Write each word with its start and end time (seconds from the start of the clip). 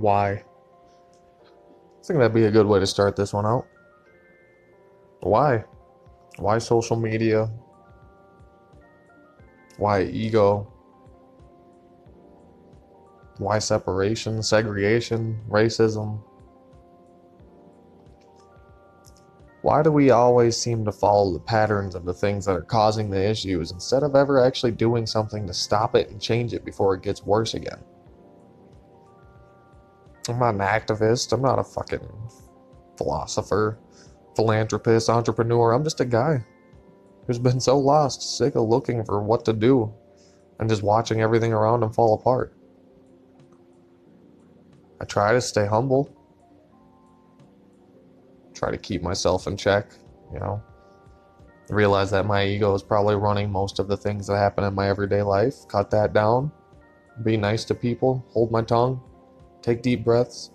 why. 0.00 0.30
I 0.30 2.02
think 2.02 2.18
that'd 2.18 2.34
be 2.34 2.44
a 2.44 2.50
good 2.50 2.66
way 2.66 2.80
to 2.80 2.86
start 2.86 3.16
this 3.16 3.32
one 3.32 3.46
out. 3.46 3.66
Why? 5.20 5.64
Why 6.38 6.58
social 6.58 6.96
media? 6.96 7.50
Why 9.76 10.02
ego? 10.02 10.72
Why 13.38 13.58
separation, 13.58 14.42
segregation, 14.42 15.40
racism? 15.48 16.22
Why 19.62 19.82
do 19.82 19.92
we 19.92 20.10
always 20.10 20.56
seem 20.56 20.86
to 20.86 20.92
follow 20.92 21.32
the 21.32 21.40
patterns 21.40 21.94
of 21.94 22.06
the 22.06 22.14
things 22.14 22.46
that 22.46 22.56
are 22.56 22.62
causing 22.62 23.10
the 23.10 23.22
issues 23.22 23.72
instead 23.72 24.02
of 24.02 24.14
ever 24.14 24.42
actually 24.42 24.72
doing 24.72 25.06
something 25.06 25.46
to 25.46 25.52
stop 25.52 25.94
it 25.94 26.08
and 26.10 26.20
change 26.20 26.54
it 26.54 26.64
before 26.64 26.94
it 26.94 27.02
gets 27.02 27.24
worse 27.24 27.52
again? 27.52 27.78
I'm 30.28 30.38
not 30.38 30.54
an 30.54 30.60
activist. 30.60 31.32
I'm 31.32 31.42
not 31.42 31.58
a 31.58 31.64
fucking 31.64 32.06
philosopher, 32.96 33.78
philanthropist, 34.36 35.08
entrepreneur. 35.08 35.72
I'm 35.72 35.84
just 35.84 36.00
a 36.00 36.04
guy 36.04 36.44
who's 37.26 37.38
been 37.38 37.60
so 37.60 37.78
lost, 37.78 38.36
sick 38.36 38.54
of 38.54 38.68
looking 38.68 39.04
for 39.04 39.22
what 39.22 39.44
to 39.46 39.52
do 39.52 39.92
and 40.58 40.68
just 40.68 40.82
watching 40.82 41.20
everything 41.20 41.52
around 41.52 41.82
him 41.82 41.92
fall 41.92 42.14
apart. 42.14 42.54
I 45.00 45.04
try 45.06 45.32
to 45.32 45.40
stay 45.40 45.66
humble 45.66 46.14
try 48.60 48.70
to 48.70 48.78
keep 48.78 49.02
myself 49.02 49.46
in 49.46 49.56
check, 49.56 49.86
you 50.32 50.38
know. 50.38 50.62
Realize 51.70 52.10
that 52.10 52.26
my 52.26 52.44
ego 52.44 52.74
is 52.74 52.82
probably 52.82 53.14
running 53.14 53.50
most 53.50 53.78
of 53.78 53.88
the 53.88 53.96
things 53.96 54.26
that 54.26 54.36
happen 54.36 54.64
in 54.64 54.74
my 54.74 54.88
everyday 54.88 55.22
life. 55.22 55.54
Cut 55.68 55.90
that 55.90 56.12
down. 56.12 56.52
Be 57.24 57.36
nice 57.36 57.64
to 57.66 57.74
people. 57.74 58.24
Hold 58.32 58.50
my 58.50 58.62
tongue. 58.62 59.00
Take 59.62 59.82
deep 59.82 60.04
breaths. 60.04 60.50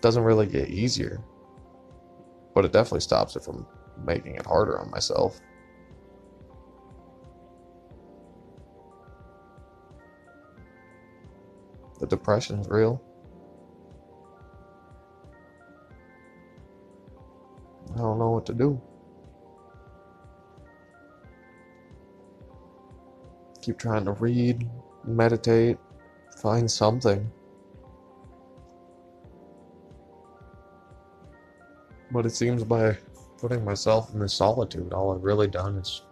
Doesn't 0.00 0.22
really 0.22 0.46
get 0.46 0.68
easier, 0.68 1.20
but 2.54 2.64
it 2.64 2.72
definitely 2.72 3.00
stops 3.00 3.34
it 3.34 3.42
from 3.42 3.66
making 4.04 4.36
it 4.36 4.46
harder 4.46 4.78
on 4.78 4.90
myself. 4.90 5.40
The 11.98 12.06
depression's 12.06 12.68
real. 12.68 13.02
I 17.94 17.98
don't 17.98 18.20
know 18.20 18.30
what 18.30 18.46
to 18.46 18.54
do. 18.54 18.80
Keep 23.60 23.78
trying 23.78 24.04
to 24.04 24.12
read, 24.12 24.68
meditate, 25.04 25.78
find 26.40 26.70
something. 26.70 27.30
But 32.10 32.26
it 32.26 32.30
seems 32.30 32.64
by 32.64 32.96
putting 33.38 33.64
myself 33.64 34.12
in 34.14 34.20
this 34.20 34.32
solitude, 34.32 34.92
all 34.92 35.14
I've 35.14 35.22
really 35.22 35.46
done 35.46 35.76
is 35.76 36.02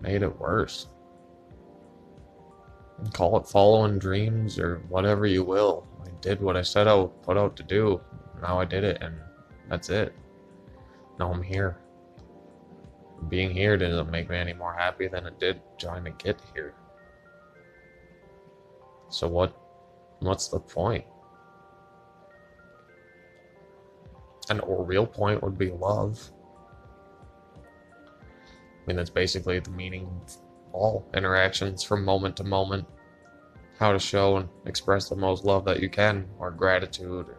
made 0.00 0.22
it 0.22 0.38
worse. 0.38 0.88
And 2.98 3.12
call 3.12 3.36
it 3.36 3.46
following 3.46 3.98
dreams 3.98 4.58
or 4.58 4.82
whatever 4.88 5.26
you 5.26 5.44
will. 5.44 5.86
I 6.04 6.08
did 6.20 6.40
what 6.40 6.56
I 6.56 6.62
said 6.62 6.88
I 6.88 6.94
would 6.94 7.22
put 7.22 7.36
out 7.36 7.56
to 7.56 7.62
do. 7.62 8.00
Now 8.40 8.58
I 8.58 8.64
did 8.64 8.84
it, 8.84 8.98
and 9.02 9.14
that's 9.68 9.90
it. 9.90 10.14
Now 11.18 11.32
I'm 11.32 11.42
here. 11.42 11.78
Being 13.28 13.50
here 13.50 13.76
doesn't 13.76 14.10
make 14.10 14.30
me 14.30 14.36
any 14.36 14.52
more 14.52 14.72
happy 14.72 15.08
than 15.08 15.26
it 15.26 15.38
did 15.38 15.60
trying 15.78 16.04
to 16.04 16.10
get 16.10 16.40
here. 16.54 16.74
So 19.08 19.28
what 19.28 19.56
what's 20.20 20.48
the 20.48 20.60
point? 20.60 21.04
An 24.50 24.60
real 24.66 25.06
point 25.06 25.42
would 25.42 25.58
be 25.58 25.70
love. 25.70 26.30
I 27.64 28.86
mean 28.86 28.96
that's 28.96 29.10
basically 29.10 29.58
the 29.60 29.70
meaning 29.70 30.08
of 30.26 30.36
all 30.72 31.08
interactions 31.14 31.82
from 31.82 32.04
moment 32.04 32.36
to 32.36 32.44
moment. 32.44 32.86
How 33.78 33.92
to 33.92 33.98
show 33.98 34.38
and 34.38 34.48
express 34.66 35.08
the 35.08 35.16
most 35.16 35.44
love 35.44 35.64
that 35.66 35.80
you 35.80 35.88
can, 35.88 36.28
or 36.40 36.50
gratitude, 36.50 37.28
or, 37.28 37.38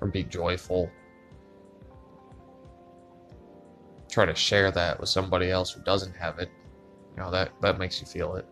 or 0.00 0.08
be 0.08 0.24
joyful, 0.24 0.90
try 4.14 4.24
to 4.24 4.34
share 4.34 4.70
that 4.70 4.98
with 4.98 5.08
somebody 5.08 5.50
else 5.50 5.72
who 5.72 5.82
doesn't 5.82 6.14
have 6.16 6.38
it, 6.38 6.48
you 7.16 7.22
know, 7.22 7.30
that, 7.30 7.50
that 7.60 7.78
makes 7.78 8.00
you 8.00 8.06
feel 8.06 8.36
it. 8.36 8.46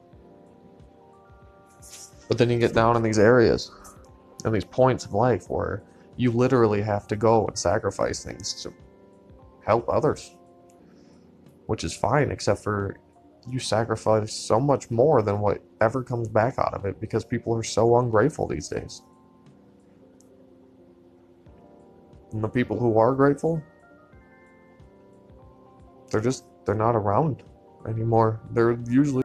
But 2.28 2.38
then 2.38 2.50
you 2.50 2.58
get 2.58 2.74
down 2.74 2.96
in 2.96 3.02
these 3.02 3.18
areas 3.18 3.70
and 4.44 4.54
these 4.54 4.64
points 4.64 5.04
of 5.04 5.12
life 5.12 5.48
where 5.48 5.82
you 6.16 6.30
literally 6.30 6.82
have 6.82 7.06
to 7.08 7.16
go 7.16 7.46
and 7.46 7.58
sacrifice 7.58 8.24
things 8.24 8.62
to 8.62 8.72
help 9.64 9.88
others, 9.88 10.36
which 11.66 11.84
is 11.84 11.94
fine, 11.94 12.30
except 12.30 12.62
for 12.62 12.96
you 13.48 13.58
sacrifice 13.58 14.32
so 14.32 14.60
much 14.60 14.90
more 14.90 15.22
than 15.22 15.40
what 15.40 15.62
ever 15.80 16.02
comes 16.02 16.28
back 16.28 16.58
out 16.58 16.74
of 16.74 16.84
it 16.84 17.00
because 17.00 17.24
people 17.24 17.54
are 17.56 17.62
so 17.62 17.98
ungrateful 17.98 18.46
these 18.46 18.68
days. 18.68 19.02
And 22.32 22.42
the 22.42 22.48
people 22.48 22.78
who 22.78 22.98
are 22.98 23.14
grateful, 23.14 23.62
they're 26.10 26.20
just 26.20 26.44
they're 26.64 26.74
not 26.74 26.94
around 26.94 27.42
anymore. 27.86 28.40
They're 28.52 28.78
usually 28.88 29.21